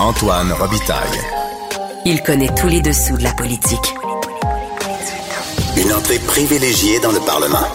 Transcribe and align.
Antoine 0.00 0.52
Robitaille. 0.52 1.20
Il 2.04 2.20
connaît 2.22 2.52
tous 2.56 2.66
les 2.66 2.80
dessous 2.80 3.16
de 3.16 3.22
la 3.22 3.32
politique. 3.32 3.94
Une 5.76 5.92
entrée 5.92 6.18
privilégiée 6.18 6.98
dans 6.98 7.12
le 7.12 7.20
Parlement. 7.20 7.66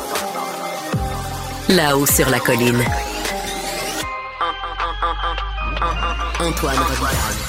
Là-haut 1.70 2.05
sur 2.05 2.29
la 2.29 2.40
colline. 2.40 2.84
Antoine 6.41 6.77
Robitaille. 6.77 7.39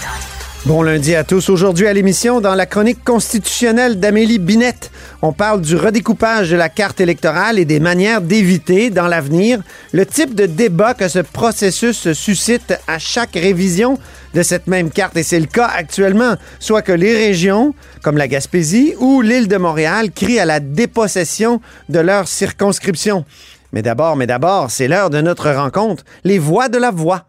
Bon 0.66 0.82
lundi 0.82 1.16
à 1.16 1.24
tous. 1.24 1.48
Aujourd'hui 1.48 1.88
à 1.88 1.92
l'émission, 1.92 2.40
dans 2.40 2.54
la 2.54 2.66
chronique 2.66 3.02
constitutionnelle 3.02 3.98
d'Amélie 3.98 4.38
Binette, 4.38 4.92
on 5.22 5.32
parle 5.32 5.60
du 5.60 5.76
redécoupage 5.76 6.50
de 6.50 6.56
la 6.56 6.68
carte 6.68 7.00
électorale 7.00 7.58
et 7.58 7.64
des 7.64 7.80
manières 7.80 8.22
d'éviter, 8.22 8.90
dans 8.90 9.06
l'avenir, 9.06 9.60
le 9.92 10.06
type 10.06 10.34
de 10.34 10.46
débat 10.46 10.94
que 10.94 11.08
ce 11.08 11.18
processus 11.18 12.12
suscite 12.12 12.74
à 12.86 12.98
chaque 12.98 13.34
révision 13.34 13.98
de 14.34 14.42
cette 14.42 14.66
même 14.66 14.90
carte. 14.90 15.16
Et 15.16 15.22
c'est 15.22 15.40
le 15.40 15.46
cas 15.46 15.70
actuellement, 15.74 16.36
soit 16.58 16.82
que 16.82 16.92
les 16.92 17.14
régions, 17.14 17.74
comme 18.02 18.16
la 18.16 18.28
Gaspésie 18.28 18.94
ou 18.98 19.20
l'île 19.20 19.48
de 19.48 19.56
Montréal, 19.56 20.10
crient 20.10 20.40
à 20.40 20.46
la 20.46 20.60
dépossession 20.60 21.60
de 21.88 21.98
leur 21.98 22.26
circonscription. 22.26 23.24
Mais 23.72 23.82
d'abord, 23.82 24.16
mais 24.16 24.26
d'abord, 24.26 24.70
c'est 24.70 24.88
l'heure 24.88 25.10
de 25.10 25.20
notre 25.20 25.50
rencontre, 25.50 26.04
les 26.24 26.38
voix 26.38 26.68
de 26.68 26.78
la 26.78 26.90
voix. 26.90 27.26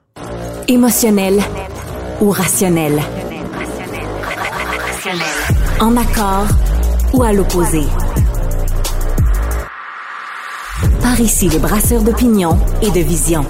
Émotionnel 0.68 1.40
ou 2.22 2.30
rationnel? 2.30 3.02
En 5.80 5.98
accord 5.98 6.48
ou 7.14 7.24
à 7.24 7.34
l'opposé. 7.34 7.82
Par 11.02 11.20
ici, 11.20 11.50
les 11.50 11.60
brasseurs 11.60 12.04
d'opinion 12.04 12.58
et 12.82 12.92
de 12.92 13.00
vision. 13.00 13.42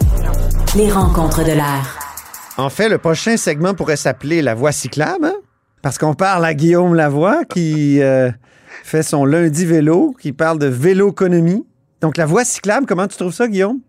Les 0.75 0.91
rencontres 0.91 1.43
de 1.43 1.51
l'air. 1.51 1.99
En 2.57 2.69
fait, 2.69 2.89
le 2.89 2.97
prochain 2.97 3.37
segment 3.37 3.73
pourrait 3.73 3.97
s'appeler 3.97 4.41
La 4.41 4.55
Voix 4.55 4.71
cyclable, 4.71 5.25
hein? 5.25 5.35
parce 5.81 5.97
qu'on 5.97 6.13
parle 6.13 6.45
à 6.45 6.53
Guillaume 6.53 6.95
Lavoie 6.95 7.43
qui 7.45 8.01
euh, 8.01 8.29
fait 8.83 9.03
son 9.03 9.25
lundi 9.25 9.65
vélo, 9.65 10.15
qui 10.19 10.33
parle 10.33 10.59
de 10.59 10.67
véloconomie. 10.67 11.65
Donc, 12.01 12.17
la 12.17 12.25
voie 12.25 12.45
cyclable, 12.45 12.85
comment 12.85 13.07
tu 13.07 13.17
trouves 13.17 13.33
ça, 13.33 13.47
Guillaume? 13.47 13.79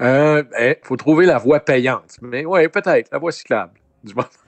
Il 0.00 0.06
euh, 0.06 0.42
eh, 0.58 0.78
faut 0.82 0.96
trouver 0.96 1.26
la 1.26 1.38
voie 1.38 1.60
payante. 1.60 2.16
Mais 2.20 2.44
oui, 2.44 2.68
peut-être, 2.68 3.08
la 3.12 3.18
voie 3.18 3.32
cyclable. 3.32 3.72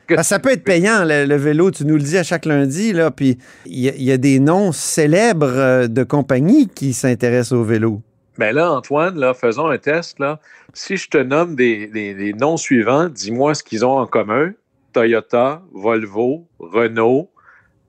Ben, 0.09 0.23
ça 0.23 0.39
peut 0.39 0.53
être 0.53 0.65
payant, 0.65 1.05
le, 1.05 1.35
vélo, 1.35 1.71
tu 1.71 1.85
nous 1.85 1.97
le 1.97 2.03
dis 2.03 2.17
à 2.17 2.23
chaque 2.23 2.45
lundi, 2.45 2.93
là, 2.93 3.11
puis 3.11 3.39
il 3.65 3.81
y, 3.81 4.13
a 4.13 4.17
des 4.17 4.39
noms 4.39 4.71
célèbres 4.71 5.47
euh, 5.47 5.89
de 5.89 6.05
compagnies 6.05 6.69
qui 6.69 6.93
s'intéressent 6.93 7.53
au 7.53 7.65
vélo. 7.65 8.03
Ben 8.39 8.55
là, 8.55 8.71
Antoine, 8.71 9.19
là, 9.19 9.35
faisons 9.35 9.69
un 9.69 9.79
test. 9.79 10.19
Là. 10.21 10.39
Si 10.75 10.97
je 10.97 11.09
te 11.09 11.19
nomme 11.19 11.57
des, 11.57 12.35
noms 12.39 12.57
suivants, 12.57 13.09
dis-moi 13.09 13.55
ce 13.55 13.63
qu'ils 13.63 13.85
ont 13.85 13.99
en 13.99 14.07
commun. 14.07 14.53
Toyota, 14.93 15.63
Volvo, 15.73 16.47
Renault, 16.59 17.31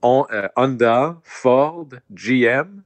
euh, 0.04 0.48
Honda, 0.56 1.18
Ford, 1.24 1.88
GM. 2.12 2.82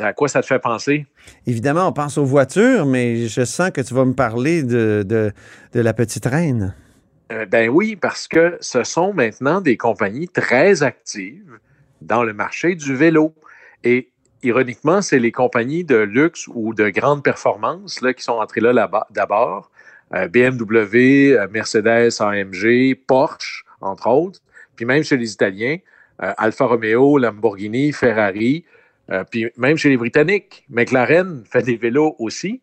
À 0.00 0.12
quoi 0.12 0.28
ça 0.28 0.40
te 0.42 0.46
fait 0.46 0.60
penser? 0.60 1.06
Évidemment, 1.46 1.88
on 1.88 1.92
pense 1.92 2.18
aux 2.18 2.24
voitures, 2.24 2.86
mais 2.86 3.26
je 3.26 3.44
sens 3.44 3.70
que 3.70 3.80
tu 3.80 3.94
vas 3.94 4.04
me 4.04 4.14
parler 4.14 4.62
de, 4.62 5.04
de, 5.04 5.80
la 5.80 5.92
petite 5.92 6.26
reine. 6.26 6.74
Euh, 7.30 7.44
ben 7.44 7.68
oui, 7.68 7.96
parce 7.96 8.26
que 8.26 8.56
ce 8.60 8.84
sont 8.84 9.12
maintenant 9.12 9.60
des 9.60 9.76
compagnies 9.76 10.28
très 10.28 10.82
actives 10.82 11.58
dans 12.00 12.24
le 12.24 12.32
marché 12.32 12.74
du 12.74 12.94
vélo. 12.94 13.34
Et 13.84 14.10
ironiquement, 14.42 15.02
c'est 15.02 15.18
les 15.18 15.32
compagnies 15.32 15.84
de 15.84 15.96
luxe 15.96 16.48
ou 16.48 16.72
de 16.72 16.88
grande 16.88 17.22
performance 17.22 18.00
là, 18.00 18.14
qui 18.14 18.22
sont 18.22 18.32
entrées 18.32 18.60
là 18.60 18.90
d'abord. 19.10 19.70
Euh, 20.14 20.26
BMW, 20.26 21.36
euh, 21.36 21.48
Mercedes, 21.50 22.20
AMG, 22.20 22.94
Porsche, 23.06 23.64
entre 23.82 24.08
autres. 24.08 24.40
Puis 24.76 24.86
même 24.86 25.02
chez 25.02 25.16
les 25.16 25.32
Italiens, 25.32 25.76
Alfa 26.18 26.64
Romeo, 26.64 27.18
Lamborghini, 27.18 27.92
Ferrari, 27.92 28.64
puis 29.30 29.46
même 29.56 29.76
chez 29.76 29.88
les 29.88 29.96
Britanniques, 29.96 30.64
McLaren 30.68 31.44
fait 31.44 31.62
des 31.62 31.76
vélos 31.76 32.16
aussi. 32.18 32.60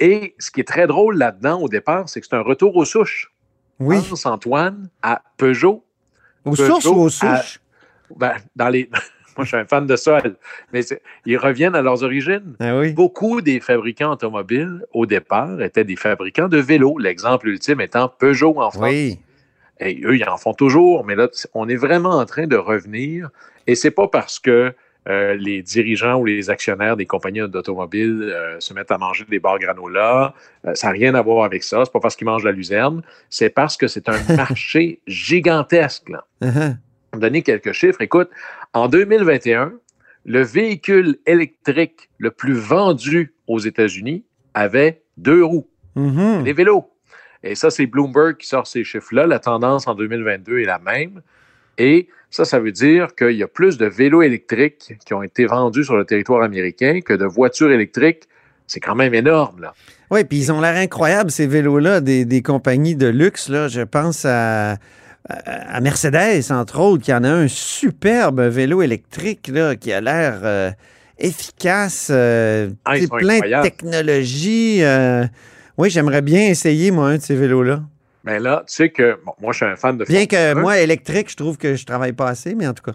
Et 0.00 0.34
ce 0.38 0.50
qui 0.50 0.60
est 0.60 0.68
très 0.68 0.86
drôle 0.86 1.16
là-dedans 1.16 1.60
au 1.60 1.68
départ, 1.68 2.08
c'est 2.08 2.20
que 2.20 2.26
c'est 2.28 2.36
un 2.36 2.42
retour 2.42 2.76
aux 2.76 2.84
souches. 2.84 3.32
Oui. 3.80 3.96
Pense, 4.08 4.26
Antoine, 4.26 4.88
à 5.02 5.22
Peugeot. 5.36 5.84
Aux 6.44 6.56
sources 6.56 6.86
ou 6.86 6.94
aux 6.94 7.10
souches? 7.10 7.60
ben, 8.16 8.32
dans 8.56 8.68
les. 8.68 8.90
Moi, 9.36 9.44
je 9.44 9.48
suis 9.50 9.56
un 9.56 9.66
fan 9.66 9.86
de 9.86 9.94
ça, 9.94 10.20
mais 10.72 10.80
ils 11.24 11.36
reviennent 11.38 11.76
à 11.76 11.82
leurs 11.82 12.02
origines. 12.02 12.56
Ah 12.58 12.72
Beaucoup 12.92 13.40
des 13.40 13.60
fabricants 13.60 14.10
automobiles, 14.10 14.84
au 14.92 15.06
départ, 15.06 15.62
étaient 15.62 15.84
des 15.84 15.94
fabricants 15.94 16.48
de 16.48 16.58
vélos. 16.58 16.98
L'exemple 16.98 17.46
ultime 17.46 17.80
étant 17.80 18.08
Peugeot 18.08 18.60
en 18.60 18.72
France. 18.72 18.82
Oui. 18.82 19.20
Et 19.78 20.00
eux, 20.04 20.16
ils 20.16 20.28
en 20.28 20.38
font 20.38 20.54
toujours, 20.54 21.04
mais 21.04 21.14
là, 21.14 21.28
on 21.54 21.68
est 21.68 21.76
vraiment 21.76 22.18
en 22.18 22.24
train 22.24 22.48
de 22.48 22.56
revenir. 22.56 23.30
Et 23.68 23.76
c'est 23.76 23.92
pas 23.92 24.08
parce 24.08 24.40
que 24.40 24.74
euh, 25.08 25.34
les 25.34 25.62
dirigeants 25.62 26.16
ou 26.16 26.26
les 26.26 26.50
actionnaires 26.50 26.96
des 26.96 27.06
compagnies 27.06 27.48
d'automobiles 27.48 28.22
euh, 28.22 28.60
se 28.60 28.74
mettent 28.74 28.90
à 28.90 28.98
manger 28.98 29.24
des 29.28 29.38
bars 29.38 29.58
granola. 29.58 30.34
Euh, 30.66 30.74
ça 30.74 30.88
n'a 30.88 30.92
rien 30.92 31.14
à 31.14 31.22
voir 31.22 31.44
avec 31.44 31.62
ça. 31.62 31.84
C'est 31.84 31.92
pas 31.92 32.00
parce 32.00 32.14
qu'ils 32.14 32.26
mangent 32.26 32.44
la 32.44 32.52
luzerne. 32.52 33.02
C'est 33.30 33.48
parce 33.48 33.76
que 33.76 33.86
c'est 33.86 34.08
un 34.08 34.18
marché 34.36 35.00
gigantesque. 35.06 36.10
Là. 36.10 36.24
Uh-huh. 36.42 36.76
Donner 37.18 37.42
quelques 37.42 37.72
chiffres. 37.72 38.02
Écoute, 38.02 38.28
en 38.74 38.88
2021, 38.88 39.72
le 40.26 40.42
véhicule 40.42 41.18
électrique 41.26 42.10
le 42.18 42.30
plus 42.30 42.54
vendu 42.54 43.32
aux 43.46 43.58
États-Unis 43.58 44.24
avait 44.52 45.00
deux 45.16 45.42
roues. 45.42 45.68
Mm-hmm. 45.96 46.44
Les 46.44 46.52
vélos. 46.52 46.90
Et 47.42 47.54
ça, 47.54 47.70
c'est 47.70 47.86
Bloomberg 47.86 48.36
qui 48.36 48.46
sort 48.46 48.66
ces 48.66 48.84
chiffres-là. 48.84 49.26
La 49.26 49.38
tendance 49.38 49.86
en 49.86 49.94
2022 49.94 50.60
est 50.60 50.64
la 50.64 50.78
même. 50.78 51.22
Et 51.78 52.08
ça, 52.30 52.44
ça 52.44 52.58
veut 52.58 52.72
dire 52.72 53.14
qu'il 53.16 53.36
y 53.36 53.42
a 53.42 53.48
plus 53.48 53.78
de 53.78 53.86
vélos 53.86 54.22
électriques 54.22 54.94
qui 55.04 55.14
ont 55.14 55.22
été 55.22 55.46
vendus 55.46 55.84
sur 55.84 55.96
le 55.96 56.04
territoire 56.04 56.42
américain 56.42 57.00
que 57.00 57.14
de 57.14 57.24
voitures 57.24 57.70
électriques. 57.70 58.24
C'est 58.66 58.80
quand 58.80 58.94
même 58.94 59.14
énorme, 59.14 59.62
là. 59.62 59.74
Oui, 60.10 60.24
puis 60.24 60.38
ils 60.38 60.52
ont 60.52 60.60
l'air 60.60 60.76
incroyables, 60.76 61.30
ces 61.30 61.46
vélos-là, 61.46 62.00
des, 62.00 62.42
compagnies 62.42 62.96
de 62.96 63.06
luxe. 63.06 63.48
Là. 63.48 63.68
Je 63.68 63.82
pense 63.82 64.24
à, 64.24 64.76
à, 65.28 65.80
Mercedes, 65.80 66.50
entre 66.50 66.80
autres, 66.80 67.04
qui 67.04 67.12
en 67.12 67.24
a 67.24 67.30
un 67.30 67.48
superbe 67.48 68.40
vélo 68.40 68.80
électrique 68.82 69.48
là, 69.48 69.76
qui 69.76 69.92
a 69.92 70.00
l'air 70.00 70.40
euh, 70.44 70.70
efficace, 71.18 72.08
euh, 72.10 72.70
ah, 72.84 72.94
plein 73.18 73.40
de 73.40 73.62
technologie. 73.62 74.78
Euh. 74.82 75.26
oui, 75.76 75.90
j'aimerais 75.90 76.22
bien 76.22 76.48
essayer, 76.48 76.90
moi, 76.90 77.08
un 77.08 77.16
de 77.16 77.22
ces 77.22 77.36
vélos-là. 77.36 77.82
Mais 78.28 78.40
là, 78.40 78.62
tu 78.68 78.74
sais 78.74 78.90
que 78.90 79.18
moi, 79.40 79.52
je 79.52 79.56
suis 79.56 79.64
un 79.64 79.76
fan 79.76 79.96
de 79.96 80.04
Bien 80.04 80.26
que 80.26 80.52
moi, 80.52 80.78
électrique, 80.78 81.30
je 81.30 81.36
trouve 81.36 81.56
que 81.56 81.76
je 81.76 81.86
travaille 81.86 82.12
pas 82.12 82.28
assez, 82.28 82.54
mais 82.54 82.68
en 82.68 82.74
tout 82.74 82.82
cas. 82.82 82.92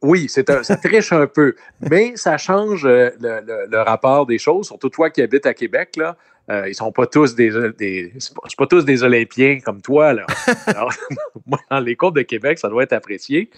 Oui, 0.00 0.30
c'est 0.30 0.50
ça 0.62 0.76
triche 0.76 1.12
un 1.12 1.26
peu, 1.26 1.54
mais 1.90 2.12
ça 2.16 2.38
change 2.38 2.86
euh, 2.86 3.10
le, 3.20 3.82
rapport 3.82 4.24
des 4.24 4.38
choses. 4.38 4.68
Surtout 4.68 4.88
toi 4.88 5.10
qui 5.10 5.20
habites 5.20 5.44
à 5.44 5.52
Québec, 5.52 5.96
là, 5.98 6.16
euh, 6.50 6.68
ils 6.70 6.74
sont 6.74 6.90
pas 6.90 7.06
tous 7.06 7.34
des, 7.34 7.50
des 7.78 8.14
pas, 8.56 8.66
tous 8.66 8.86
des 8.86 9.02
Olympiens 9.02 9.58
comme 9.62 9.82
toi. 9.82 10.14
Là. 10.14 10.24
moi, 11.46 11.58
dans 11.70 11.80
les 11.80 11.94
côtes 11.94 12.14
de 12.14 12.22
Québec, 12.22 12.58
ça 12.58 12.70
doit 12.70 12.84
être 12.84 12.94
apprécié. 12.94 13.50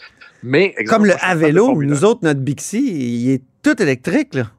Mais 0.42 0.75
comme 0.88 1.06
le 1.06 1.14
à 1.20 1.36
vélo, 1.36 1.81
nous 1.81 2.04
autres, 2.04 2.20
notre 2.25 2.41
Bixi, 2.41 2.81
il 2.81 3.31
est 3.34 3.42
tout 3.62 3.81
électrique 3.81 4.34
là. 4.34 4.50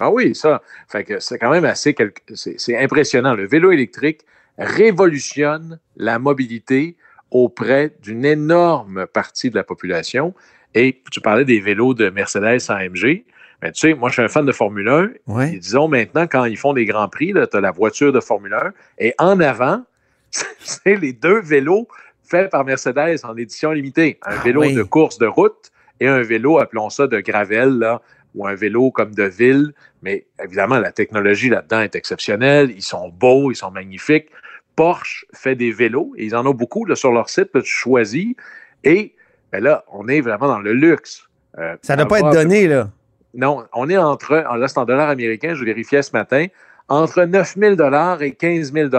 Ah 0.00 0.10
oui, 0.10 0.34
ça. 0.34 0.60
Fait 0.86 1.04
que 1.04 1.18
c'est 1.18 1.38
quand 1.38 1.50
même 1.50 1.64
assez 1.64 1.94
c'est 2.34 2.76
impressionnant. 2.76 3.32
Le 3.32 3.46
vélo 3.46 3.72
électrique, 3.72 4.20
révolutionne 4.58 5.78
la 5.96 6.18
mobilité 6.18 6.96
auprès 7.30 7.92
d'une 8.02 8.24
énorme 8.24 9.06
partie 9.06 9.50
de 9.50 9.56
la 9.56 9.64
population. 9.64 10.34
Et 10.74 11.02
tu 11.10 11.20
parlais 11.20 11.44
des 11.44 11.60
vélos 11.60 11.94
de 11.94 12.10
Mercedes 12.10 12.60
AMG. 12.68 13.24
Mais 13.62 13.72
tu 13.72 13.80
sais, 13.80 13.94
moi, 13.94 14.08
je 14.08 14.14
suis 14.14 14.22
un 14.22 14.28
fan 14.28 14.44
de 14.44 14.52
Formule 14.52 14.88
1. 15.26 15.42
Et 15.52 15.58
disons 15.58 15.88
maintenant, 15.88 16.26
quand 16.26 16.44
ils 16.44 16.56
font 16.56 16.72
des 16.72 16.84
grands 16.84 17.08
prix, 17.08 17.32
tu 17.32 17.56
as 17.56 17.60
la 17.60 17.70
voiture 17.70 18.12
de 18.12 18.20
Formule 18.20 18.54
1. 18.54 18.72
Et 18.98 19.14
en 19.18 19.40
avant, 19.40 19.82
c'est 20.30 20.96
les 20.96 21.12
deux 21.12 21.40
vélos 21.40 21.88
faits 22.22 22.50
par 22.50 22.64
Mercedes 22.64 23.18
en 23.24 23.36
édition 23.36 23.72
limitée. 23.72 24.18
Un 24.22 24.36
ah 24.38 24.42
vélo 24.42 24.64
de 24.64 24.82
course 24.82 25.18
de 25.18 25.26
route 25.26 25.70
et 26.00 26.08
un 26.08 26.22
vélo, 26.22 26.58
appelons 26.58 26.90
ça 26.90 27.06
de 27.06 27.20
gravel, 27.20 27.78
là, 27.78 28.00
ou 28.34 28.46
un 28.46 28.54
vélo 28.54 28.90
comme 28.90 29.14
de 29.14 29.24
ville. 29.24 29.72
Mais 30.02 30.26
évidemment, 30.42 30.78
la 30.78 30.92
technologie 30.92 31.48
là-dedans 31.48 31.80
est 31.80 31.94
exceptionnelle. 31.94 32.70
Ils 32.70 32.82
sont 32.82 33.08
beaux, 33.08 33.50
ils 33.50 33.56
sont 33.56 33.70
magnifiques. 33.70 34.28
Porsche 34.76 35.26
fait 35.32 35.54
des 35.54 35.72
vélos, 35.72 36.12
et 36.16 36.24
ils 36.24 36.36
en 36.36 36.46
ont 36.46 36.54
beaucoup 36.54 36.84
là, 36.84 36.96
sur 36.96 37.12
leur 37.12 37.28
site, 37.28 37.50
tu 37.52 37.64
choisis, 37.64 38.34
et 38.82 39.14
ben 39.52 39.62
là, 39.62 39.84
on 39.92 40.08
est 40.08 40.20
vraiment 40.20 40.48
dans 40.48 40.58
le 40.58 40.72
luxe. 40.72 41.28
Euh, 41.58 41.76
ça 41.82 41.94
ne 41.94 42.02
doit 42.02 42.08
pas 42.08 42.18
être 42.20 42.32
donné, 42.32 42.66
là. 42.66 42.90
Non, 43.34 43.64
on 43.72 43.88
est 43.88 43.96
entre, 43.96 44.34
là, 44.34 44.68
c'est 44.68 44.78
en 44.78 44.84
dollars 44.84 45.08
américains, 45.08 45.54
je 45.54 45.64
vérifiais 45.64 46.02
ce 46.02 46.12
matin, 46.12 46.46
entre 46.88 47.24
9 47.24 47.56
000 47.58 48.20
et 48.20 48.32
15 48.32 48.72
000 48.72 48.90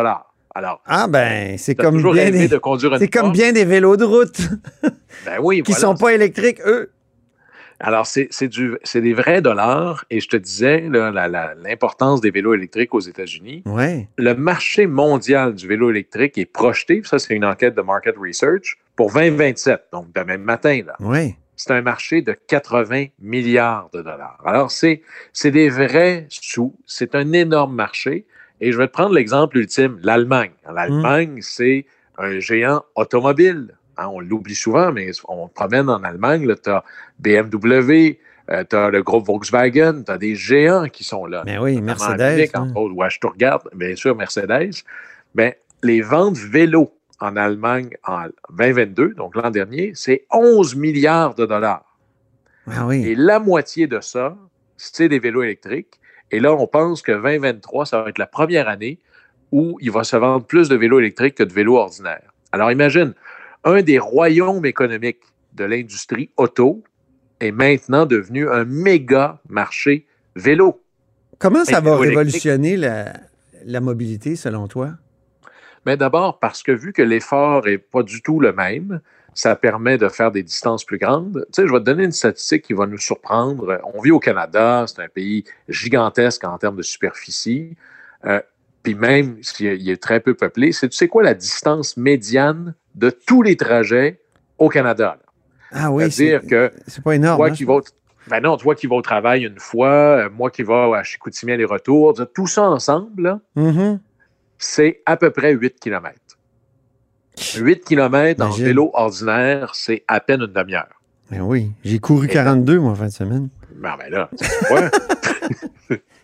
alors, 0.58 0.82
ah 0.86 1.08
ben, 1.08 1.58
c'est 1.58 1.76
comme, 1.76 2.02
bien 2.02 2.32
des, 2.32 2.48
c'est 2.48 3.10
comme 3.10 3.34
bien 3.34 3.52
des 3.52 3.66
vélos 3.66 3.98
de 3.98 4.06
route. 4.06 4.40
ben 5.26 5.38
oui, 5.42 5.62
Qui 5.66 5.74
ne 5.74 5.78
sont 5.78 5.96
pas 5.96 6.14
électriques, 6.14 6.62
eux. 6.66 6.92
Alors, 7.80 8.08
c'est 8.08 8.30
des 8.96 9.14
vrais 9.14 9.42
dollars. 9.42 10.06
Et 10.10 10.20
je 10.20 10.28
te 10.30 10.38
disais 10.38 10.90
l'importance 10.90 12.22
des 12.22 12.32
vélos 12.32 12.54
électriques 12.54 12.94
aux 12.94 13.00
États-Unis. 13.00 13.64
Ouais. 13.66 14.08
Le 14.18 14.34
marché 14.34 14.88
mondial 14.88 15.54
du 15.54 15.68
vélo 15.68 15.90
électrique 15.90 16.38
est 16.38 16.46
projeté, 16.46 17.02
ça 17.04 17.20
c'est 17.20 17.34
une 17.36 17.46
enquête 17.46 17.76
de 17.76 17.82
Market 17.82 18.16
Research, 18.18 18.78
pour 18.96 19.12
2027, 19.12 19.88
donc 19.92 20.08
demain 20.14 20.38
matin. 20.38 20.82
Là. 20.86 20.96
Oui. 21.00 21.36
C'est 21.58 21.72
un 21.72 21.82
marché 21.82 22.22
de 22.22 22.34
80 22.48 23.08
milliards 23.20 23.90
de 23.94 24.02
dollars. 24.02 24.42
Alors, 24.46 24.72
c'est 24.72 25.02
des 25.44 25.70
vrais 25.70 26.28
sous. 26.30 26.76
C'est 26.86 27.16
un 27.16 27.32
énorme 27.34 27.76
marché. 27.76 28.26
Et 28.62 28.72
je 28.72 28.78
vais 28.78 28.88
te 28.88 28.94
prendre 28.94 29.14
l'exemple 29.14 29.58
ultime, 29.58 30.00
l'Allemagne. 30.02 30.52
L'Allemagne, 30.74 31.40
c'est 31.42 31.86
un 32.18 32.40
géant 32.40 32.84
automobile. 32.96 33.76
Hein, 33.98 34.08
on 34.08 34.20
l'oublie 34.20 34.56
souvent, 34.56 34.92
mais 34.92 35.12
on 35.28 35.48
promène 35.48 35.90
en 35.90 36.04
Allemagne, 36.04 36.54
tu 36.62 36.70
as 36.70 36.84
BMW, 37.20 38.18
tu 38.48 38.76
as 38.76 38.90
le 38.90 39.02
groupe 39.04 39.28
Volkswagen, 39.28 40.04
tu 40.06 40.12
as 40.12 40.18
des 40.18 40.36
géants 40.36 40.88
qui 40.88 41.04
sont 41.04 41.26
là. 41.26 41.44
Mais 41.46 41.58
oui, 41.58 41.82
Mercedes. 41.82 42.50
Hein. 42.54 42.74
ou 42.76 43.02
à 43.02 43.10
Stuttgart, 43.10 43.64
bien 43.74 43.96
sûr, 43.96 44.16
Mercedes. 44.16 44.84
Mais 45.34 45.60
les 45.84 46.02
ventes 46.02 46.38
vélos 46.38 46.94
en 47.20 47.36
Allemagne 47.36 47.90
en 48.06 48.26
2022, 48.50 49.14
donc 49.14 49.36
l'an 49.36 49.50
dernier, 49.50 49.92
c'est 49.96 50.26
11 50.32 50.76
milliards 50.76 51.36
de 51.36 51.46
dollars. 51.46 51.98
Ah 52.68 52.86
oui. 52.86 53.06
Et 53.06 53.16
la 53.16 53.40
moitié 53.40 53.88
de 53.88 54.00
ça, 54.02 54.38
c'est 54.78 55.08
des 55.08 55.20
vélos 55.20 55.44
électriques. 55.44 56.00
Et 56.32 56.40
là, 56.40 56.54
on 56.54 56.68
pense 56.68 57.02
que 57.02 57.12
2023, 57.12 57.86
ça 57.86 58.02
va 58.02 58.10
être 58.10 58.18
la 58.18 58.28
première 58.28 58.68
année 58.68 59.00
où 59.52 59.78
il 59.80 59.92
va 59.92 60.04
se 60.04 60.18
vendre 60.18 60.46
plus 60.46 60.68
de 60.70 60.76
vélos 60.76 61.00
électriques 61.00 61.36
que 61.36 61.44
de 61.44 61.54
vélos 61.54 61.78
ordinaires. 61.78 62.34
Alors 62.52 62.72
imagine, 62.72 63.14
un 63.66 63.82
des 63.82 64.00
royaumes 64.00 64.66
économiques 64.66 65.24
de 65.54 65.66
l'industrie 65.66 66.30
auto 66.38 66.84
est 67.40 67.52
maintenant 67.52 68.06
devenu 68.06 68.48
un 68.48 68.64
méga 68.64 69.42
marché 69.50 70.06
vélo. 70.36 70.82
Comment 71.40 71.66
ça 71.66 71.82
va 71.82 71.98
révolutionner 71.98 72.78
la, 72.78 73.82
mobilité 73.82 74.36
selon 74.36 74.68
toi? 74.68 74.92
Mais 75.86 75.98
d'abord 75.98 76.40
parce 76.40 76.64
que 76.64 76.72
vu 76.72 76.94
que 76.94 77.02
l'effort 77.02 77.66
n'est 77.66 77.78
pas 77.78 78.04
du 78.04 78.22
tout 78.22 78.40
le 78.40 78.54
même, 78.54 79.02
ça 79.34 79.56
permet 79.56 79.98
de 79.98 80.08
faire 80.08 80.32
des 80.32 80.44
distances 80.44 80.86
plus 80.86 80.98
grandes. 80.98 81.46
Tu 81.48 81.62
sais, 81.62 81.68
je 81.68 81.74
vais 81.74 81.80
te 81.80 81.84
donner 81.84 82.06
une 82.06 82.12
statistique 82.12 82.64
qui 82.64 82.74
va 82.74 82.88
nous 82.88 82.98
surprendre. 82.98 83.82
On 83.94 84.02
vit 84.02 84.12
au 84.12 84.20
Canada, 84.20 84.86
c'est 84.88 85.02
un 85.02 85.10
pays 85.10 85.44
gigantesque 85.68 86.44
en 86.46 86.58
termes 86.58 86.78
de 86.78 86.82
superficie. 86.82 87.76
Euh, 88.26 88.42
puis 88.82 88.96
même 88.96 89.44
s'il 89.44 89.90
est 89.90 90.02
très 90.02 90.22
peu 90.22 90.36
peuplé, 90.36 90.72
c'est 90.72 90.88
tu 90.88 90.96
sais 90.96 91.08
quoi 91.08 91.24
la 91.24 91.34
distance 91.34 91.98
médiane 91.98 92.76
de 92.96 93.10
tous 93.10 93.42
les 93.42 93.56
trajets 93.56 94.20
au 94.58 94.70
Canada? 94.70 95.18
Ah 95.72 95.92
oui, 95.92 96.10
que 96.10 96.72
c'est 96.88 97.04
pas 97.04 97.16
énorme. 97.16 97.38
Toi 97.38 97.48
hein, 97.48 97.52
qui 97.52 97.66
vas, 97.66 97.80
ben 98.28 98.40
non, 98.40 98.58
toi 98.58 98.76
qui 98.76 98.88
vas 98.88 98.96
au 98.96 99.02
travail 99.02 99.46
une 99.46 99.60
fois, 99.60 99.90
euh, 99.90 100.30
moi 100.30 100.50
qui 100.50 100.64
vais 100.64 100.74
à 100.74 101.04
Chicoutimi 101.04 101.52
aller-retour, 101.52 102.16
tout 102.34 102.48
ça 102.48 102.64
ensemble, 102.64 103.40
mm-hmm. 103.58 104.00
c'est 104.58 105.02
à 105.06 105.18
peu 105.18 105.32
près 105.32 105.54
8 105.54 105.80
km. 105.80 106.16
8 107.58 107.84
km 107.84 108.42
en 108.42 108.50
vélo 108.52 108.92
ordinaire, 108.94 109.76
c'est 109.76 110.04
à 110.08 110.20
peine 110.20 110.42
une 110.42 110.54
demi-heure. 110.54 111.02
Ben 111.30 111.42
oui, 111.42 111.72
j'ai 111.84 112.00
couru 112.00 112.28
42 112.28 112.80
moi 112.80 112.92
en 112.92 112.96
fin 112.96 113.08
de 113.08 113.12
semaine. 113.12 113.50
Ben, 113.76 113.96
ben 113.98 114.10
là. 114.10 114.30
Ah, 114.72 114.90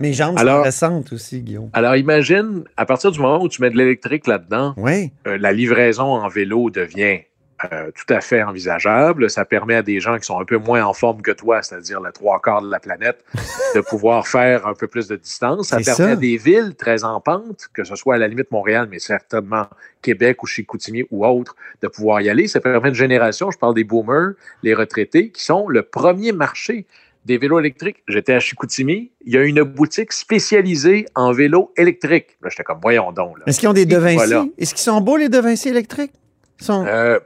Mes 0.00 0.12
jambes 0.12 0.38
alors, 0.38 0.58
sont 0.58 0.62
récentes 0.62 1.12
aussi, 1.12 1.40
Guillaume. 1.40 1.70
Alors, 1.72 1.96
imagine, 1.96 2.64
à 2.76 2.86
partir 2.86 3.10
du 3.10 3.20
moment 3.20 3.42
où 3.42 3.48
tu 3.48 3.60
mets 3.62 3.70
de 3.70 3.76
l'électrique 3.76 4.26
là-dedans, 4.26 4.74
euh, 4.78 5.38
la 5.38 5.52
livraison 5.52 6.04
en 6.04 6.28
vélo 6.28 6.70
devient 6.70 7.20
euh, 7.70 7.92
tout 7.94 8.12
à 8.12 8.20
fait 8.20 8.42
envisageable. 8.42 9.30
Ça 9.30 9.44
permet 9.44 9.76
à 9.76 9.82
des 9.82 10.00
gens 10.00 10.18
qui 10.18 10.24
sont 10.24 10.40
un 10.40 10.44
peu 10.44 10.56
moins 10.56 10.84
en 10.84 10.92
forme 10.92 11.22
que 11.22 11.30
toi, 11.30 11.62
c'est-à-dire 11.62 12.00
le 12.00 12.10
trois 12.10 12.40
quarts 12.40 12.62
de 12.62 12.70
la 12.70 12.80
planète, 12.80 13.24
de 13.76 13.80
pouvoir 13.80 14.26
faire 14.26 14.66
un 14.66 14.74
peu 14.74 14.88
plus 14.88 15.06
de 15.06 15.14
distance. 15.14 15.68
Ça 15.68 15.78
permet 15.78 16.12
à 16.12 16.16
des 16.16 16.36
villes 16.36 16.74
très 16.76 17.04
en 17.04 17.20
pente, 17.20 17.68
que 17.72 17.84
ce 17.84 17.94
soit 17.94 18.16
à 18.16 18.18
la 18.18 18.26
limite 18.26 18.50
Montréal, 18.50 18.88
mais 18.90 18.98
certainement 18.98 19.66
Québec 20.00 20.42
ou 20.42 20.46
Chicoutimi 20.46 21.04
ou 21.12 21.24
autres, 21.24 21.54
de 21.82 21.88
pouvoir 21.88 22.20
y 22.20 22.28
aller. 22.28 22.48
Ça 22.48 22.60
permet 22.60 22.88
une 22.88 22.94
génération, 22.94 23.52
je 23.52 23.58
parle 23.58 23.74
des 23.74 23.84
boomers, 23.84 24.32
les 24.64 24.74
retraités, 24.74 25.30
qui 25.30 25.44
sont 25.44 25.68
le 25.68 25.82
premier 25.82 26.32
marché 26.32 26.86
des 27.24 27.38
vélos 27.38 27.60
électriques. 27.60 28.02
J'étais 28.08 28.34
à 28.34 28.40
Chicoutimi, 28.40 29.12
il 29.24 29.32
y 29.32 29.36
a 29.36 29.42
une 29.42 29.62
boutique 29.62 30.12
spécialisée 30.12 31.06
en 31.14 31.32
vélos 31.32 31.72
électriques. 31.76 32.36
Là, 32.42 32.48
j'étais 32.50 32.64
comme, 32.64 32.80
voyons 32.82 33.12
donc. 33.12 33.36
Est-ce 33.46 33.60
qu'ils 33.60 33.68
ont 33.68 33.72
des 33.72 33.86
De 33.86 33.96
Est-ce 33.96 34.74
qu'ils 34.74 34.82
sont 34.82 35.00
beaux, 35.00 35.16
les 35.16 35.28
De 35.28 35.68
électriques? 35.68 36.12
Euh, 36.70 37.18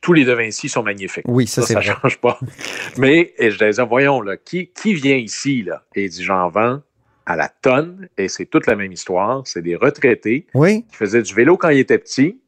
tous 0.00 0.12
les 0.12 0.24
De 0.24 0.32
Vinci 0.32 0.68
sont 0.68 0.82
magnifiques. 0.82 1.24
Oui, 1.26 1.46
ça, 1.46 1.62
ça 1.62 1.74
ne 1.74 1.80
change 1.80 2.18
pas. 2.18 2.38
Mais 2.98 3.34
et 3.38 3.50
je 3.50 3.64
disais, 3.64 3.84
voyons, 3.84 4.20
là, 4.20 4.36
qui, 4.36 4.68
qui 4.68 4.94
vient 4.94 5.16
ici? 5.16 5.62
Là? 5.62 5.82
Et 5.94 6.04
il 6.04 6.10
dit, 6.10 6.22
j'en 6.22 6.48
vends 6.48 6.80
à 7.26 7.36
la 7.36 7.48
tonne, 7.48 8.08
et 8.18 8.28
c'est 8.28 8.44
toute 8.44 8.66
la 8.66 8.76
même 8.76 8.92
histoire. 8.92 9.42
C'est 9.46 9.62
des 9.62 9.76
retraités 9.76 10.46
oui. 10.54 10.84
qui 10.90 10.96
faisaient 10.96 11.22
du 11.22 11.34
vélo 11.34 11.56
quand 11.56 11.70
ils 11.70 11.78
étaient 11.78 11.98
petits. 11.98 12.38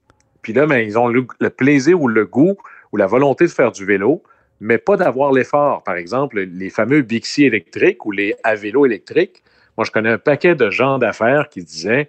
Puis 0.42 0.52
là, 0.52 0.66
ben, 0.66 0.78
ils 0.78 0.98
ont 0.98 1.08
le, 1.08 1.26
plaisir 1.50 2.00
ou 2.00 2.08
le 2.08 2.24
goût 2.26 2.56
ou 2.92 2.96
la 2.96 3.06
volonté 3.06 3.46
de 3.46 3.50
faire 3.50 3.72
du 3.72 3.84
vélo 3.84 4.22
mais 4.60 4.78
pas 4.78 4.96
d'avoir 4.96 5.32
l'effort. 5.32 5.82
Par 5.82 5.96
exemple, 5.96 6.40
les 6.40 6.70
fameux 6.70 7.02
Bixi 7.02 7.44
électriques 7.44 8.04
ou 8.06 8.10
les 8.10 8.34
à 8.42 8.54
vélo 8.54 8.86
électriques. 8.86 9.42
Moi, 9.76 9.84
je 9.84 9.90
connais 9.90 10.10
un 10.10 10.18
paquet 10.18 10.54
de 10.54 10.70
gens 10.70 10.98
d'affaires 10.98 11.48
qui 11.48 11.62
disaient 11.62 12.08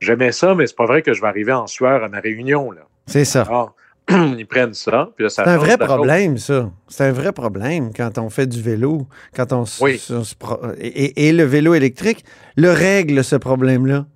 J'aimais 0.00 0.32
ça, 0.32 0.56
mais 0.56 0.66
c'est 0.66 0.76
pas 0.76 0.86
vrai 0.86 1.02
que 1.02 1.12
je 1.12 1.20
vais 1.20 1.28
arriver 1.28 1.52
en 1.52 1.68
sueur 1.68 2.02
à 2.02 2.08
ma 2.08 2.18
réunion. 2.18 2.70
C'est 3.06 3.24
ça. 3.24 3.42
Alors, 3.42 3.76
ils 4.10 4.46
prennent 4.46 4.74
ça. 4.74 5.10
c'est 5.28 5.42
un 5.42 5.56
vrai 5.56 5.78
problème, 5.78 6.38
ça. 6.38 6.72
C'est 6.88 7.04
un 7.04 7.12
vrai 7.12 7.32
problème 7.32 7.92
quand 7.94 8.18
on 8.18 8.28
fait 8.28 8.48
du 8.48 8.60
vélo, 8.60 9.06
quand 9.34 9.52
on, 9.52 9.64
oui. 9.80 10.02
et, 10.78 11.28
et, 11.28 11.32
le 11.32 11.44
vélo 11.44 11.74
électrique 11.74 12.24
le 12.56 12.70
règle, 12.70 13.22
ce 13.22 13.36
problème-là. 13.36 14.06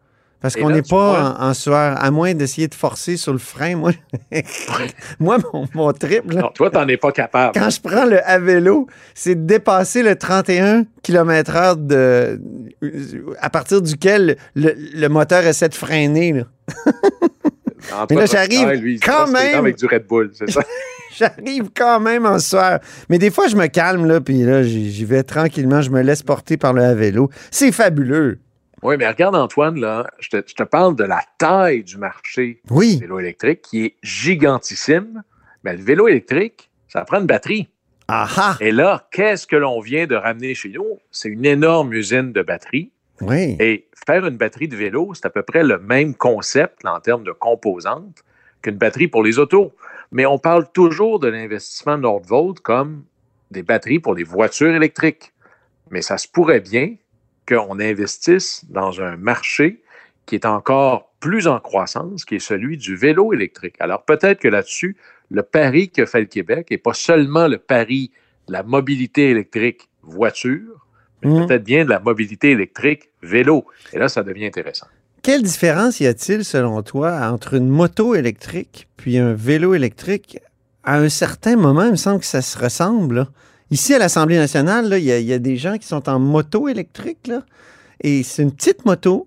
Parce 0.47 0.55
qu'on 0.55 0.71
n'est 0.71 0.83
pas 0.83 1.35
en, 1.41 1.55
sueur, 1.55 2.01
à 2.01 2.11
moins 2.13 2.33
d'essayer 2.33 2.69
de 2.69 2.75
forcer 2.75 3.17
sur 3.17 3.33
le 3.33 3.41
frein. 3.41 3.75
Moi, 3.75 3.91
moi 5.19 5.39
mon, 5.53 5.67
mon 5.75 5.93
trip. 5.93 6.25
non, 6.33 6.51
toi, 6.55 6.71
tu 6.71 6.77
n'en 6.77 6.87
es 6.87 6.97
pas 6.97 7.11
capable. 7.11 7.59
Quand 7.59 7.69
je 7.69 7.81
prends 7.81 8.05
le 8.05 8.25
à 8.25 8.39
vélo, 8.39 8.87
c'est 9.13 9.35
de 9.35 9.45
dépasser 9.45 10.05
le 10.05 10.15
31 10.15 10.85
km/h 11.03 11.85
de, 11.85 12.41
à 13.41 13.51
partir 13.51 13.83
duquel 13.83 14.37
le, 14.55 15.09
moteur 15.09 15.45
essaie 15.45 15.69
de 15.69 15.75
freiner. 15.75 16.33
Là. 16.33 16.43
Mais 18.09 18.17
là, 18.17 18.27
j'arrive 18.27 19.01
quand 19.01 19.27
même. 19.27 19.57
Avec 19.57 19.79
du 19.79 19.87
Red 19.87 20.07
Bull, 20.07 20.31
c'est 20.33 20.49
ça? 20.49 20.61
j'arrive 21.19 21.71
quand 21.75 21.99
même 21.99 22.25
en 22.25 22.39
sueur. 22.39 22.79
Mais 23.09 23.19
des 23.19 23.33
fois, 23.33 23.49
je 23.49 23.57
me 23.57 23.67
calme, 23.67 24.07
là, 24.07 24.21
puis 24.21 24.45
là, 24.45 24.63
j'y 24.63 25.05
vais 25.05 25.25
tranquillement, 25.25 25.83
je 25.83 25.91
me 25.91 26.03
laisse 26.03 26.23
porter 26.23 26.57
par 26.57 26.73
le 26.73 26.83
à 26.83 26.95
vélo. 26.95 27.31
C'est 27.51 27.73
fabuleux. 27.73 28.39
Oui, 28.83 28.97
mais 28.99 29.09
regarde, 29.09 29.35
Antoine, 29.35 29.81
là, 29.81 30.07
je 30.19 30.29
te, 30.29 30.63
parle 30.63 30.97
de 30.97 31.05
la 31.05 31.23
taille 31.39 31.83
du 31.83 31.97
marché 31.97 32.61
du 32.69 32.99
vélo 32.99 33.19
électrique 33.19 33.63
qui 33.63 33.85
est 33.85 33.97
gigantissime. 34.03 35.23
Mais 35.65 35.75
le 35.75 35.83
vélo 35.83 36.09
électrique, 36.09 36.71
ça 36.89 37.05
prend 37.05 37.21
une 37.21 37.27
batterie. 37.27 37.69
Aha. 38.09 38.57
Et 38.61 38.71
là, 38.71 39.09
qu'est-ce 39.11 39.47
que 39.47 39.57
l'on 39.57 39.81
vient 39.81 40.07
de 40.07 40.15
ramener 40.15 40.55
chez 40.55 40.69
nous? 40.69 40.99
C'est 41.11 41.29
une 41.29 41.45
énorme 41.45 41.93
usine 41.93 42.33
de 42.33 42.43
batteries. 42.43 42.93
Oui. 43.21 43.57
Et 43.59 43.89
faire 44.07 44.27
une 44.27 44.37
batterie 44.37 44.69
de 44.69 44.77
vélo, 44.77 45.13
c'est 45.15 45.27
à 45.27 45.31
peu 45.31 45.43
près 45.43 45.65
le 45.65 45.79
même 45.79 46.15
concept 46.15 46.85
en 46.87 47.01
termes 47.01 47.25
de 47.25 47.33
composantes 47.33 48.23
qu'une 48.63 48.77
batterie 48.77 49.09
pour 49.09 49.25
les 49.25 49.39
autos. 49.39 49.73
Mais 50.13 50.27
on 50.27 50.39
parle 50.39 50.71
toujours 50.73 51.19
de 51.19 51.29
l'investissement 51.29 51.99
Nordvolt 51.99 52.61
comme 52.61 53.05
des 53.51 53.63
batteries 53.63 53.99
pour 53.99 54.15
les 54.15 54.23
voitures 54.23 54.75
électriques. 54.75 55.33
Mais 55.91 56.03
ça 56.03 56.19
se 56.19 56.29
pourrait 56.29 56.61
bien 56.61 56.95
qu'on 57.49 57.79
investisse 57.81 58.65
dans 58.69 59.01
un 59.01 59.17
marché 59.17 59.83
qui 60.27 60.35
est 60.35 60.47
encore 60.47 61.13
plus 61.21 61.47
en 61.47 61.61
croissance, 61.61 62.25
qui 62.25 62.37
est 62.37 62.41
celui 62.41 62.77
du 62.77 62.97
vélo 62.97 63.33
électrique. 63.33 63.77
Alors 63.79 64.05
peut-être 64.05 64.41
que 64.41 64.49
là-dessus, 64.49 64.97
le 65.31 65.43
pari 65.43 65.91
que 65.91 66.05
fait 66.05 66.21
le 66.21 66.27
Québec 66.27 66.69
n'est 66.71 66.79
pas 66.79 66.95
seulement 66.95 67.49
le 67.49 67.59
pari 67.59 68.11
de 68.49 68.53
la 68.53 68.63
mobilité 68.63 69.31
électrique 69.31 69.89
voiture, 70.03 70.87
mais 71.23 71.31
mmh. 71.31 71.47
peut-être 71.47 71.65
bien 71.65 71.85
de 71.85 71.91
la 71.91 72.01
mobilité 72.01 72.51
électrique 72.51 73.11
vélo. 73.23 73.65
Et 73.93 73.99
là, 73.99 74.09
ça 74.09 74.23
devient 74.23 74.47
intéressant. 74.47 74.87
Quelle 75.23 75.43
différence 75.43 75.99
y 75.99 76.07
a-t-il, 76.07 76.45
selon 76.45 76.83
toi, 76.83 77.19
entre 77.29 77.55
une 77.55 77.69
moto 77.69 78.15
électrique 78.15 78.89
puis 78.97 79.19
un 79.19 79.33
vélo 79.33 79.75
électrique? 79.75 80.39
À 80.85 80.99
un 80.99 81.09
certain 81.09 81.57
moment, 81.57 81.85
il 81.85 81.93
me 81.93 81.97
semble 81.97 82.21
que 82.21 82.27
ça 82.27 82.43
se 82.43 82.57
ressemble. 82.57 83.27
Ici, 83.71 83.95
à 83.95 83.99
l'Assemblée 83.99 84.37
nationale, 84.37 84.95
il 84.99 85.05
y, 85.05 85.33
a 85.33 85.39
des 85.39 85.57
gens 85.57 85.77
qui 85.77 85.87
sont 85.87 86.09
en 86.09 86.21
moto 86.21 86.69
électrique, 86.69 87.27
là, 87.27 87.43
et 88.01 88.23
c'est 88.23 88.43
une 88.43 88.53
petite 88.53 88.85
moto. 88.85 89.27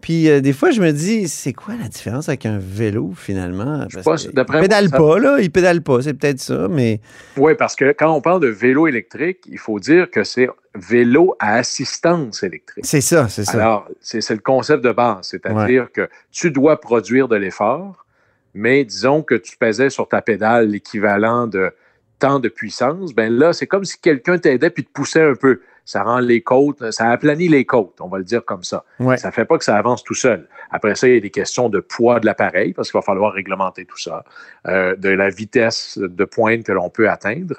Puis 0.00 0.30
euh, 0.30 0.40
des 0.40 0.52
fois, 0.52 0.70
je 0.70 0.80
me 0.80 0.92
dis, 0.92 1.26
c'est 1.28 1.52
quoi 1.52 1.74
la 1.74 1.88
différence 1.88 2.28
avec 2.28 2.46
un 2.46 2.58
vélo, 2.58 3.12
finalement? 3.16 3.86
Pense, 4.04 4.28
ne 4.32 4.42
pédale 4.42 4.88
pas, 4.88 5.18
là. 5.18 5.38
Il 5.40 5.50
pédale 5.50 5.82
pas, 5.82 6.00
c'est 6.00 6.14
peut-être 6.14 6.38
ça, 6.38 6.68
mais... 6.70 7.00
Oui, 7.36 7.54
parce 7.58 7.74
que 7.74 7.92
quand 7.92 8.12
on 8.12 8.20
parle 8.20 8.40
de 8.40 8.48
vélo 8.48 8.86
électrique, 8.86 9.40
il 9.50 9.58
faut 9.58 9.80
dire 9.80 10.10
que 10.10 10.22
c'est 10.22 10.48
vélo 10.74 11.34
à 11.38 11.56
assistance 11.56 12.42
électrique. 12.42 12.86
C'est 12.86 13.00
ça, 13.00 13.28
c'est 13.28 13.44
ça. 13.44 13.60
Alors, 13.60 13.88
c'est 14.00 14.30
le 14.30 14.38
concept 14.38 14.84
de 14.84 14.92
base, 14.92 15.28
c'est-à-dire 15.28 15.90
que 15.92 16.08
tu 16.30 16.50
dois 16.50 16.80
produire 16.80 17.28
de 17.28 17.36
l'effort, 17.36 18.06
mais 18.54 18.84
disons 18.84 19.22
que 19.22 19.34
tu 19.34 19.56
pesais 19.56 19.90
sur 19.90 20.08
ta 20.08 20.22
pédale 20.22 20.68
l'équivalent 20.68 21.46
de 21.46 21.72
tant 22.18 22.38
de 22.40 22.48
puissance, 22.48 23.14
ben 23.14 23.32
là, 23.32 23.52
c'est 23.52 23.66
comme 23.66 23.84
si 23.84 23.98
quelqu'un 24.00 24.38
t'aidait 24.38 24.70
puis 24.70 24.84
te 24.84 24.90
poussait 24.92 25.22
un 25.22 25.34
peu. 25.34 25.60
Ça 25.84 26.02
rend 26.02 26.18
les 26.18 26.40
côtes, 26.40 26.90
ça 26.90 27.10
aplanit 27.10 27.46
les 27.46 27.64
côtes, 27.64 28.00
on 28.00 28.08
va 28.08 28.18
le 28.18 28.24
dire 28.24 28.44
comme 28.44 28.64
ça. 28.64 28.84
Ouais. 28.98 29.16
Ça 29.18 29.28
ne 29.28 29.32
fait 29.32 29.44
pas 29.44 29.56
que 29.56 29.62
ça 29.64 29.76
avance 29.76 30.02
tout 30.02 30.14
seul. 30.14 30.48
Après 30.72 30.96
ça, 30.96 31.06
il 31.06 31.14
y 31.14 31.16
a 31.16 31.20
des 31.20 31.30
questions 31.30 31.68
de 31.68 31.78
poids 31.78 32.18
de 32.18 32.26
l'appareil, 32.26 32.72
parce 32.72 32.90
qu'il 32.90 32.98
va 32.98 33.02
falloir 33.02 33.32
réglementer 33.32 33.84
tout 33.84 33.98
ça, 33.98 34.24
euh, 34.66 34.96
de 34.96 35.10
la 35.10 35.28
vitesse 35.30 35.96
de 35.98 36.24
pointe 36.24 36.64
que 36.64 36.72
l'on 36.72 36.90
peut 36.90 37.08
atteindre. 37.08 37.54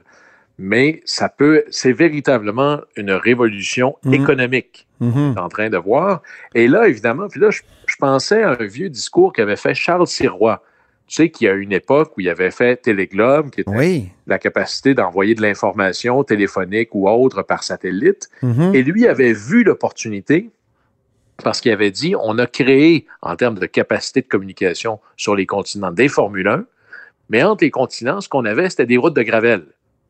Mais 0.60 1.02
ça 1.06 1.30
peut, 1.30 1.64
c'est 1.70 1.94
véritablement 1.94 2.82
une 2.98 3.12
révolution 3.12 3.96
Mhm. 4.04 4.14
économique 4.16 4.88
Mhm. 5.00 5.36
est 5.38 5.40
en 5.40 5.50
train 5.50 5.70
de 5.70 5.78
voir. 5.78 6.22
Et 6.56 6.68
là, 6.68 6.88
évidemment, 6.90 7.28
puis 7.30 7.40
là, 7.40 7.52
je, 7.52 7.62
je 7.86 7.96
pensais 7.98 8.42
à 8.44 8.58
un 8.60 8.66
vieux 8.66 8.90
discours 8.90 9.32
qu'avait 9.32 9.56
fait 9.56 9.76
Charles 9.76 10.08
Sirois. 10.08 10.64
Tu 11.08 11.16
sais 11.16 11.30
qu'il 11.30 11.48
y 11.48 11.50
a 11.50 11.54
une 11.54 11.72
époque 11.72 12.12
où 12.18 12.22
il 12.22 12.28
avait 12.30 12.52
fait 12.52 12.76
Téléglobe, 12.82 13.50
qui 13.50 13.62
était 13.62 13.70
Oui. 13.72 14.10
la 14.28 14.38
capacité 14.40 14.94
d'envoyer 14.94 15.36
de 15.36 15.42
l'information 15.42 16.22
téléphonique 16.26 16.90
ou 16.94 17.08
autre 17.10 17.44
par 17.44 17.64
satellite. 17.64 18.30
Mhm. 18.42 18.76
Et 18.76 18.84
lui 18.84 19.08
avait 19.08 19.32
vu 19.34 19.64
l'opportunité 19.64 20.50
parce 21.44 21.62
qu'il 21.62 21.72
avait 21.72 21.92
dit 21.92 22.14
on 22.22 22.38
a 22.40 22.46
créé, 22.48 23.06
en 23.22 23.36
termes 23.38 23.58
de 23.58 23.66
capacité 23.68 24.22
de 24.22 24.28
communication 24.28 25.00
sur 25.16 25.36
les 25.36 25.46
continents, 25.46 25.92
des 25.92 26.10
Formule 26.10 26.48
1, 26.48 26.66
mais 27.30 27.42
entre 27.44 27.64
les 27.64 27.72
continents, 27.72 28.20
ce 28.20 28.28
qu'on 28.28 28.44
avait, 28.46 28.70
c'était 28.70 28.86
des 28.86 28.98
routes 28.98 29.16
de 29.16 29.24
gravel. 29.24 29.64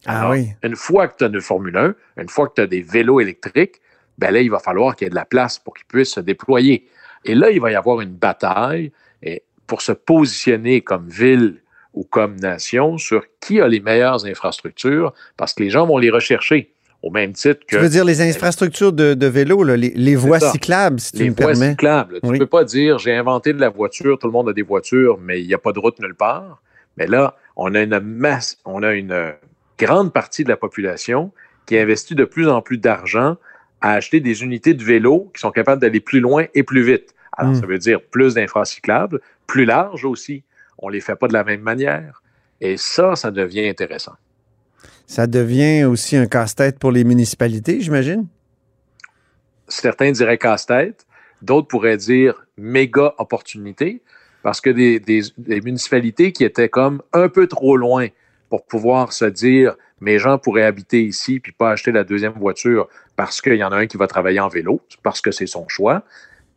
Ah 0.05 0.19
Alors, 0.21 0.31
oui. 0.31 0.47
Une 0.63 0.75
fois 0.75 1.07
que 1.07 1.17
tu 1.17 1.23
as 1.25 1.27
une 1.27 1.41
Formule 1.41 1.77
1, 1.77 1.95
une 2.21 2.29
fois 2.29 2.47
que 2.47 2.53
tu 2.55 2.61
as 2.61 2.67
des 2.67 2.81
vélos 2.81 3.19
électriques, 3.19 3.81
ben 4.17 4.31
là, 4.31 4.41
il 4.41 4.49
va 4.49 4.59
falloir 4.59 4.95
qu'il 4.95 5.05
y 5.05 5.07
ait 5.07 5.11
de 5.11 5.15
la 5.15 5.25
place 5.25 5.59
pour 5.59 5.75
qu'ils 5.75 5.85
puissent 5.85 6.13
se 6.13 6.19
déployer. 6.21 6.87
Et 7.25 7.35
là, 7.35 7.51
il 7.51 7.59
va 7.61 7.71
y 7.71 7.75
avoir 7.75 8.01
une 8.01 8.13
bataille 8.13 8.91
et 9.21 9.43
pour 9.67 9.81
se 9.81 9.91
positionner 9.91 10.81
comme 10.81 11.07
ville 11.09 11.55
ou 11.93 12.03
comme 12.03 12.35
nation 12.37 12.97
sur 12.97 13.23
qui 13.39 13.59
a 13.61 13.67
les 13.67 13.79
meilleures 13.79 14.25
infrastructures, 14.25 15.13
parce 15.35 15.53
que 15.53 15.63
les 15.63 15.69
gens 15.69 15.85
vont 15.85 15.97
les 15.97 16.09
rechercher 16.09 16.71
au 17.03 17.11
même 17.11 17.33
titre 17.33 17.59
que 17.67 17.75
Tu 17.75 17.81
veux 17.81 17.89
dire 17.89 18.05
les 18.05 18.21
infrastructures 18.21 18.91
de, 18.93 19.13
de 19.13 19.27
vélo, 19.27 19.63
là, 19.63 19.75
les, 19.77 19.89
les 19.95 20.15
voies 20.15 20.39
ça. 20.39 20.51
cyclables, 20.51 20.99
si 20.99 21.11
tu 21.11 21.17
les 21.23 21.29
me 21.29 21.35
voies 21.35 21.47
permets. 21.51 21.69
cyclables. 21.71 22.19
Tu 22.21 22.25
ne 22.27 22.31
Oui. 22.31 22.39
peux 22.39 22.45
pas 22.47 22.63
dire 22.63 22.97
j'ai 22.99 23.13
inventé 23.15 23.53
de 23.53 23.59
la 23.59 23.69
voiture, 23.69 24.17
tout 24.19 24.27
le 24.27 24.33
monde 24.33 24.49
a 24.49 24.53
des 24.53 24.61
voitures, 24.63 25.17
mais 25.21 25.41
il 25.41 25.47
n'y 25.47 25.53
a 25.53 25.57
pas 25.59 25.71
de 25.73 25.79
route 25.79 25.99
nulle 25.99 26.15
part. 26.15 26.61
Mais 26.97 27.05
là, 27.07 27.35
on 27.55 27.73
a 27.75 27.81
une 27.81 27.99
masse, 27.99 28.57
on 28.65 28.81
a 28.83 28.93
une 28.93 29.33
grande 29.79 30.11
partie 30.13 30.43
de 30.43 30.49
la 30.49 30.57
population 30.57 31.31
qui 31.67 31.77
investit 31.77 32.15
de 32.15 32.25
plus 32.25 32.47
en 32.47 32.61
plus 32.61 32.77
d'argent 32.77 33.37
à 33.81 33.93
acheter 33.93 34.19
des 34.19 34.41
unités 34.43 34.73
de 34.73 34.83
vélo 34.83 35.31
qui 35.35 35.39
sont 35.41 35.51
capables 35.51 35.79
d'aller 35.81 35.99
plus 35.99 36.19
loin 36.19 36.45
et 36.55 36.63
plus 36.63 36.81
vite. 36.81 37.13
Alors, 37.39 37.51
Mm. 37.51 37.55
ça 37.61 37.65
veut 37.67 37.77
dire 37.77 38.01
plus 38.01 38.33
d'infracyclables, 38.33 39.21
plus 39.47 39.65
larges 39.65 40.05
aussi. 40.05 40.43
On 40.77 40.89
ne 40.89 40.93
les 40.93 41.01
fait 41.01 41.15
pas 41.15 41.27
de 41.27 41.33
la 41.33 41.43
même 41.43 41.61
manière. 41.61 42.21
Et 42.61 42.77
ça, 42.77 43.15
ça 43.15 43.31
devient 43.31 43.67
intéressant. 43.67 44.13
Ça 45.07 45.25
devient 45.25 45.85
aussi 45.85 46.17
un 46.17 46.27
casse-tête 46.27 46.77
pour 46.79 46.91
les 46.91 47.03
municipalités, 47.03 47.81
j'imagine? 47.81 48.27
certains 49.67 50.11
diraient 50.11 50.37
casse-tête, 50.37 51.05
d'autres 51.41 51.67
pourraient 51.67 51.97
dire 51.97 52.45
méga 52.57 53.13
opportunité, 53.17 54.01
parce 54.43 54.61
que 54.61 54.69
des, 54.69 54.99
des- 54.99 55.23
des 55.37 55.61
municipalités 55.61 56.31
qui 56.31 56.45
étaient 56.45 56.69
comme 56.69 57.01
un 57.13 57.27
peu 57.27 57.47
trop 57.47 57.75
loin 57.75 58.07
pour 58.49 58.65
pouvoir 58.65 59.11
se 59.11 59.25
dire 59.25 59.75
mes 59.99 60.19
gens 60.19 60.37
pourraient 60.37 60.63
habiter 60.63 61.03
ici 61.03 61.39
puis 61.41 61.51
pas 61.51 61.71
acheter 61.71 61.91
la 61.91 62.05
deuxième 62.05 62.33
voiture 62.33 62.87
parce 63.17 63.41
qu'il 63.41 63.55
y 63.55 63.63
en 63.63 63.71
a 63.73 63.77
un 63.77 63.87
qui 63.87 63.97
va 63.97 64.07
travailler 64.07 64.39
en 64.39 64.47
vélo, 64.47 64.79
parce 65.03 65.19
que 65.19 65.31
c'est 65.31 65.47
son 65.47 65.67
choix. 65.67 66.03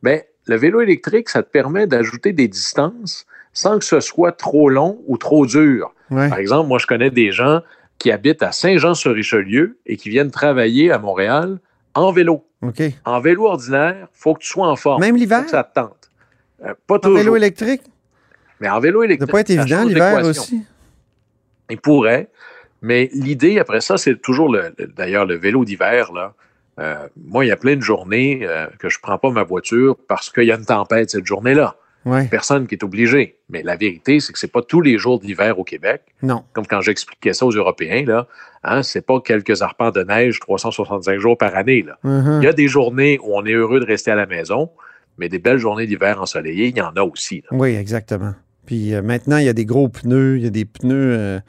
Mais 0.03 0.30
le 0.47 0.57
vélo 0.57 0.81
électrique, 0.81 1.29
ça 1.29 1.43
te 1.43 1.51
permet 1.51 1.87
d'ajouter 1.87 2.33
des 2.33 2.49
distances 2.49 3.27
sans 3.53 3.79
que 3.79 3.85
ce 3.85 4.01
soit 4.01 4.33
trop 4.33 4.69
long 4.69 5.01
ou 5.07 5.17
trop 5.17 5.45
dur. 5.47 5.93
Ouais. 6.11 6.29
Par 6.29 6.39
exemple, 6.39 6.69
moi, 6.69 6.79
je 6.79 6.87
connais 6.87 7.11
des 7.11 7.31
gens 7.33 7.61
qui 7.99 8.11
habitent 8.11 8.43
à 8.43 8.53
Saint-Jean-sur-Richelieu 8.53 9.79
et 9.87 9.97
qui 9.97 10.09
viennent 10.09 10.31
travailler 10.31 10.91
à 10.91 10.99
Montréal 10.99 11.59
en 11.95 12.13
vélo. 12.13 12.45
En 13.05 13.21
vélo 13.21 13.47
ordinaire, 13.47 13.97
il 14.15 14.19
faut 14.21 14.35
que 14.35 14.41
tu 14.41 14.49
sois 14.49 14.69
en 14.69 14.77
forme. 14.77 15.01
Même 15.01 15.17
l'hiver? 15.17 15.49
ça 15.49 15.65
te 15.65 15.75
tente. 15.75 16.11
Euh, 16.65 16.75
pas 16.87 16.97
En 16.97 16.99
toujours. 16.99 17.19
vélo 17.19 17.37
électrique? 17.37 17.83
mais 18.61 18.69
en 18.69 18.79
vélo 18.81 19.01
Ça 19.01 19.05
électrique. 19.07 19.29
doit 19.31 19.33
pas 19.39 19.41
être 19.41 19.49
ça 19.49 19.63
évident 19.63 19.85
l'hiver 19.85 20.25
aussi. 20.25 20.63
Il 21.71 21.79
pourrait. 21.81 22.29
Mais 22.83 23.09
l'idée, 23.13 23.59
après 23.59 23.81
ça, 23.81 23.97
c'est 23.97 24.21
toujours, 24.21 24.51
le, 24.53 24.73
le- 24.79 24.87
d'ailleurs, 24.87 25.27
le 25.27 25.37
vélo 25.37 25.65
d'hiver. 25.65 26.13
Là. 26.13 26.35
Euh, 26.81 27.09
moi, 27.17 27.45
il 27.45 27.49
y 27.49 27.53
a 27.53 27.57
plein 27.57 27.77
de 27.77 27.83
journées 27.83 28.41
euh, 28.43 28.67
que 28.79 28.89
je 28.89 28.99
ne 28.99 29.03
prends 29.03 29.19
pas 29.19 29.31
ma 29.31 29.43
voiture 29.43 29.97
parce 30.09 30.31
qu'il 30.31 30.45
y 30.45 30.53
a 30.53 30.57
une 30.57 30.65
tempête 30.65 31.11
cette 31.11 31.27
journée-là. 31.27 31.77
Ouais. 32.07 32.27
Personne 32.29 32.67
qui 32.67 32.75
est 32.75 32.83
obligé. 32.83 33.37
Mais 33.51 33.63
la 33.63 33.77
vérité, 33.77 34.21
c'est 34.21 34.33
que 34.33 34.39
ce 34.39 34.47
n'est 34.47 34.51
pas 34.51 34.63
tous 34.63 34.81
les 34.81 34.97
jours 34.97 35.21
d'hiver 35.21 35.59
au 35.59 35.65
Québec. 35.65 36.03
Non. 36.23 36.45
Comme 36.55 36.67
quand 36.67 36.81
j'expliquais 36.81 37.35
ça 37.35 37.45
aux 37.45 37.51
Européens, 37.51 38.05
là, 38.07 38.27
hein, 38.65 38.83
ce 38.83 38.97
n'est 38.97 39.03
pas 39.03 39.21
quelques 39.21 39.61
arpents 39.61 39.91
de 39.91 40.03
neige 40.03 40.41
365 40.41 41.19
jours 41.19 41.37
par 41.37 41.55
année. 41.55 41.83
Là. 41.83 41.99
Mhm. 42.03 42.41
Il 42.41 42.45
y 42.47 42.49
a 42.49 42.55
des 42.55 42.69
journées 42.69 43.19
où 43.23 43.37
on 43.37 43.45
est 43.45 43.53
heureux 43.53 43.81
de 43.81 43.85
rester 43.85 44.11
à 44.11 44.15
la 44.15 44.25
maison, 44.25 44.71
mais 45.19 45.29
des 45.29 45.39
belles 45.39 45.59
journées 45.59 45.87
d'hiver 45.87 46.23
ensoleillées, 46.23 46.69
il 46.69 46.79
y 46.79 46.81
en 46.81 46.93
a 46.97 47.03
aussi. 47.03 47.43
là. 47.51 47.59
Oui, 47.59 47.75
exactement. 47.75 48.35
Puis 48.65 48.95
euh, 48.95 49.03
maintenant, 49.03 49.37
il 49.37 49.45
y 49.45 49.51
a 49.51 49.53
des 49.53 49.67
gros 49.67 49.91
pneus, 49.91 50.39
il 50.39 50.45
y 50.45 50.47
a 50.47 50.51
des 50.51 50.65
pneus. 50.65 51.41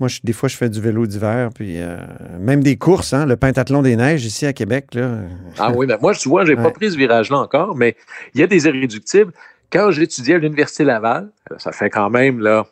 Moi, 0.00 0.08
je- 0.08 0.20
des 0.24 0.32
fois, 0.32 0.48
je 0.48 0.56
fais 0.56 0.68
du 0.68 0.80
vélo 0.80 1.06
d'hiver, 1.06 1.50
puis 1.54 1.80
euh, 1.80 1.96
même 2.38 2.62
des 2.62 2.76
courses, 2.76 3.12
hein, 3.12 3.26
le 3.26 3.36
pentathlon 3.36 3.82
des 3.82 3.96
neiges 3.96 4.24
ici 4.24 4.46
à 4.46 4.52
Québec. 4.52 4.94
Là. 4.94 5.18
Ah 5.58 5.72
oui, 5.72 5.86
ben 5.86 5.98
moi, 6.00 6.14
tu 6.14 6.28
vois, 6.28 6.44
j'ai 6.44 6.56
pas 6.56 6.62
Ouais. 6.66 6.72
pris 6.72 6.92
ce 6.92 6.96
virage-là 6.96 7.38
encore, 7.38 7.74
mais 7.76 7.96
il 8.34 8.40
y 8.40 8.44
a 8.44 8.46
des 8.46 8.66
irréductibles. 8.66 9.32
Quand 9.70 9.90
j'étudiais 9.90 10.36
à 10.36 10.38
l'Université 10.38 10.84
Laval, 10.84 11.28
ça 11.58 11.72
fait 11.72 11.90
quand 11.90 12.08
même 12.10 12.40
là, 12.40 12.64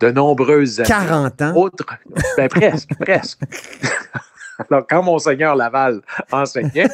de 0.00 0.10
nombreuses 0.10 0.78
années. 0.80 0.88
40 0.88 1.42
ans. 1.42 1.52
Autre, 1.56 1.84
ben 2.36 2.48
presque, 2.48 2.90
presque. 3.00 3.40
Alors, 4.70 4.86
quand 4.88 5.02
Monseigneur 5.02 5.56
Laval 5.56 6.00
enseignait, 6.32 6.88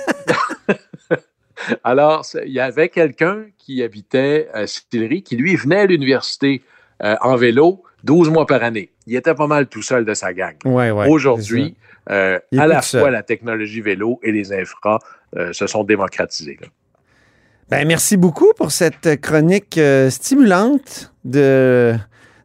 alors, 1.84 2.24
il 2.44 2.52
y 2.52 2.60
avait 2.60 2.88
quelqu'un 2.88 3.44
qui 3.58 3.82
habitait 3.82 4.48
à 4.52 4.66
Sillery 4.66 5.22
qui, 5.22 5.36
lui, 5.36 5.56
venait 5.56 5.80
à 5.80 5.86
l'université 5.86 6.62
euh, 7.02 7.16
en 7.20 7.36
vélo 7.36 7.82
12 8.04 8.30
mois 8.30 8.46
par 8.46 8.62
année. 8.62 8.90
Il 9.06 9.16
était 9.16 9.34
pas 9.34 9.46
mal 9.46 9.66
tout 9.66 9.82
seul 9.82 10.04
de 10.04 10.14
sa 10.14 10.32
gang. 10.32 10.54
Ouais, 10.64 10.90
ouais, 10.90 11.08
Aujourd'hui, 11.08 11.75
euh, 12.11 12.38
à 12.56 12.66
la 12.66 12.82
seul. 12.82 13.00
fois 13.00 13.11
la 13.11 13.23
technologie 13.23 13.80
vélo 13.80 14.20
et 14.23 14.30
les 14.30 14.52
infras 14.52 14.99
euh, 15.37 15.52
se 15.52 15.66
sont 15.66 15.84
démocratisés. 15.84 16.58
là. 16.61 16.68
Ben, 17.70 17.88
merci 17.88 18.18
beaucoup 18.18 18.52
pour 18.58 18.70
cette 18.73 19.20
chronique 19.23 19.78
euh, 19.78 20.11
stimulante 20.11 21.14
de, 21.25 21.94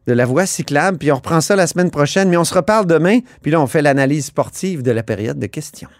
de 0.06 0.12
la 0.14 0.24
voie 0.24 0.46
cyclable. 0.46 0.96
Puis 0.96 1.12
on 1.12 1.16
reprend 1.16 1.42
ça 1.42 1.56
la 1.56 1.66
semaine 1.66 1.90
prochaine, 1.90 2.30
mais 2.30 2.38
on 2.38 2.44
se 2.44 2.54
reparle 2.54 2.86
demain. 2.86 3.18
Puis 3.42 3.50
là, 3.50 3.60
on 3.60 3.66
fait 3.66 3.82
l'analyse 3.82 4.26
sportive 4.26 4.82
de 4.82 4.90
la 4.90 5.02
période 5.02 5.38
de 5.38 5.46
questions. 5.46 5.90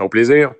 Au 0.00 0.08
plaisir. 0.08 0.52